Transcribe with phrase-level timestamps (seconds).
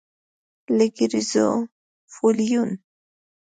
[0.77, 2.69] لکه ګریزوفولوین.